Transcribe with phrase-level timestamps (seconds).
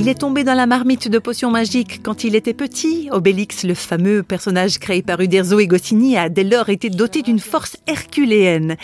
[0.00, 3.08] Il est tombé dans la marmite de potions magiques quand il était petit.
[3.10, 7.40] Obélix, le fameux personnage créé par Uderzo et Goscinny, a dès lors été doté d'une
[7.40, 8.76] force herculéenne.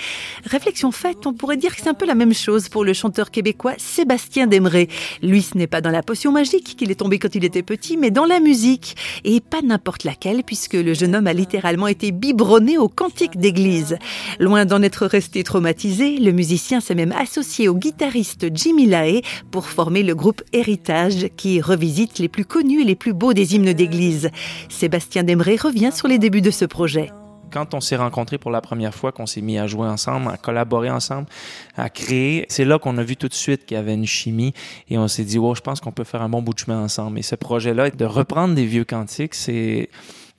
[0.45, 3.31] Réflexion faite, on pourrait dire que c'est un peu la même chose pour le chanteur
[3.31, 4.89] québécois Sébastien Demeret.
[5.23, 7.97] Lui, ce n'est pas dans la potion magique qu'il est tombé quand il était petit,
[7.97, 8.97] mais dans la musique.
[9.23, 13.99] Et pas n'importe laquelle, puisque le jeune homme a littéralement été biberonné au cantique d'église.
[14.41, 19.21] Loin d'en être resté traumatisé, le musicien s'est même associé au guitariste Jimmy Lae
[19.53, 21.05] pour former le groupe Héritage
[21.37, 24.31] qui revisite les plus connus et les plus beaux des hymnes d'église.
[24.69, 27.11] Sébastien Demeret revient sur les débuts de ce projet
[27.55, 30.37] quand on s'est rencontrés pour la première fois, qu'on s'est mis à jouer ensemble, à
[30.37, 31.29] collaborer ensemble,
[31.77, 34.53] à créer, c'est là qu'on a vu tout de suite qu'il y avait une chimie
[34.89, 36.83] et on s'est dit, oh, je pense qu'on peut faire un bon bout de chemin
[36.83, 37.21] ensemble.
[37.21, 39.89] Et ce projet-là, de reprendre des vieux cantiques, c'est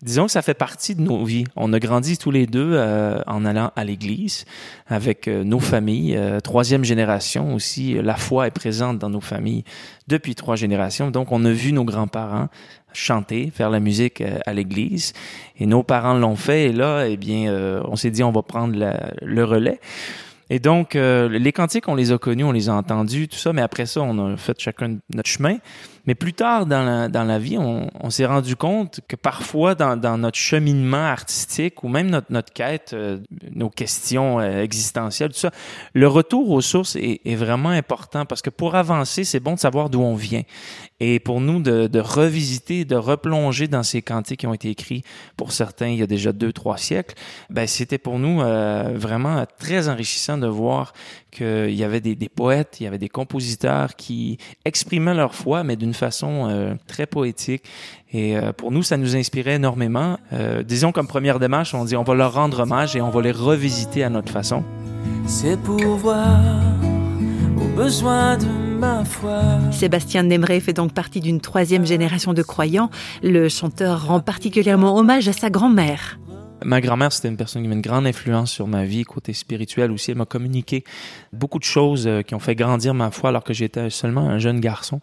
[0.06, 1.46] disons que ça fait partie de nos vies.
[1.56, 4.46] On a grandi tous les deux euh, en allant à l'église
[4.88, 6.16] avec euh, nos familles.
[6.16, 9.64] Euh, troisième génération aussi, la foi est présente dans nos familles
[10.08, 11.10] depuis trois générations.
[11.10, 12.50] Donc, on a vu nos grands-parents
[12.94, 15.12] chanter, faire la musique à l'église.
[15.60, 16.66] Et nos parents l'ont fait.
[16.66, 18.74] Et là, eh bien, on s'est dit, on va prendre
[19.22, 19.82] le relais.
[20.50, 23.52] Et donc, les cantiques, on les a connus, on les a entendus, tout ça.
[23.54, 25.58] Mais après ça, on a fait chacun notre chemin.
[26.06, 29.74] Mais plus tard dans la, dans la vie, on, on s'est rendu compte que parfois
[29.74, 33.18] dans, dans, notre cheminement artistique ou même notre, notre quête, euh,
[33.52, 35.52] nos questions euh, existentielles, tout ça,
[35.94, 39.60] le retour aux sources est, est vraiment important parce que pour avancer, c'est bon de
[39.60, 40.44] savoir d'où on vient.
[41.00, 45.04] Et pour nous, de, de, revisiter, de replonger dans ces cantiques qui ont été écrits
[45.36, 47.16] pour certains il y a déjà deux, trois siècles,
[47.50, 50.94] ben, c'était pour nous euh, vraiment très enrichissant de voir
[51.32, 55.64] qu'il y avait des, des, poètes, il y avait des compositeurs qui exprimaient leur foi,
[55.64, 57.64] mais d'une façon euh, très poétique.
[58.12, 60.18] Et euh, pour nous, ça nous inspirait énormément.
[60.34, 63.22] Euh, disons comme première démarche, on dit on va leur rendre hommage et on va
[63.22, 64.64] les revisiter à notre façon.
[65.26, 66.40] C'est pour voir
[67.58, 69.42] aux besoins de ma foi.
[69.72, 72.90] Sébastien Nemré fait donc partie d'une troisième génération de croyants.
[73.24, 76.20] Le chanteur rend particulièrement hommage à sa grand-mère.
[76.64, 79.92] Ma grand-mère, c'était une personne qui avait une grande influence sur ma vie, côté spirituel
[79.92, 80.12] aussi.
[80.12, 80.84] Elle m'a communiqué
[81.34, 84.60] beaucoup de choses qui ont fait grandir ma foi alors que j'étais seulement un jeune
[84.60, 85.02] garçon.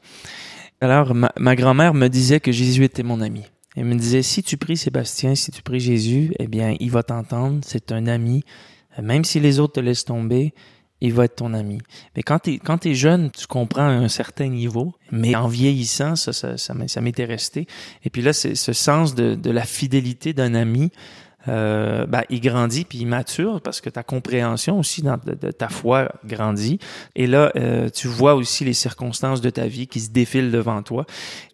[0.81, 3.45] Alors, ma, grand-mère me disait que Jésus était mon ami.
[3.77, 7.05] Elle me disait, si tu pries Sébastien, si tu pries Jésus, eh bien, il va
[7.05, 8.43] t'entendre, c'est un ami.
[9.01, 10.53] Même si les autres te laissent tomber,
[11.01, 11.79] il va être ton ami.
[12.17, 17.01] Mais quand tu es jeune, tu comprends un certain niveau, mais en vieillissant, ça, ça,
[17.01, 17.69] m'était resté.
[18.05, 20.91] Et puis là, c'est ce sens de la fidélité d'un ami,
[21.49, 25.69] euh, ben, il grandit puis il mature parce que ta compréhension aussi dans, de, ta
[25.69, 26.79] foi grandit.
[27.17, 30.83] Et là, euh, tu vois aussi les circonstances de ta vie qui se défilent devant
[30.83, 31.05] toi.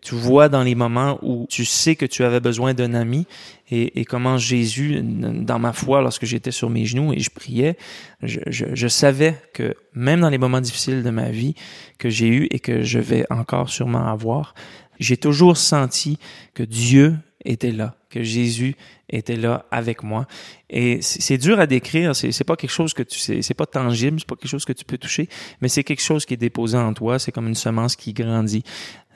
[0.02, 3.26] Tu vois dans les moments où tu sais que tu avais besoin d'un ami
[3.70, 7.76] et, et, comment Jésus, dans ma foi, lorsque j'étais sur mes genoux et je priais,
[8.22, 11.54] je, je, je, savais que même dans les moments difficiles de ma vie
[11.98, 14.54] que j'ai eu et que je vais encore sûrement avoir,
[15.00, 16.18] j'ai toujours senti
[16.54, 18.74] que Dieu était là, que Jésus
[19.08, 20.26] était là avec moi.
[20.70, 24.18] Et c'est dur à décrire, c'est pas quelque chose que tu sais, c'est pas tangible,
[24.20, 25.28] c'est pas quelque chose que tu peux toucher,
[25.60, 28.64] mais c'est quelque chose qui est déposé en toi, c'est comme une semence qui grandit.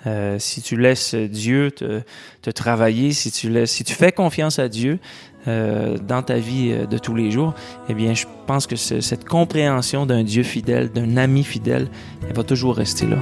[0.06, 2.02] Euh, si tu laisses Dieu te,
[2.42, 4.98] te, travailler, si tu laisses, si tu fais confiance à Dieu
[5.46, 7.54] euh, dans ta vie euh, de tous les jours,
[7.88, 11.88] eh bien, je pense que cette compréhension d'un Dieu fidèle, d'un ami fidèle,
[12.28, 13.18] elle va toujours rester là.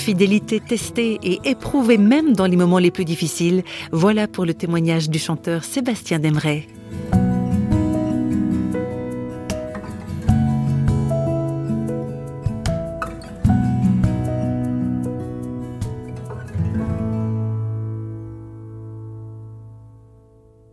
[0.00, 3.62] Fidélité testée et éprouvée même dans les moments les plus difficiles,
[3.92, 6.66] voilà pour le témoignage du chanteur Sébastien Demeret.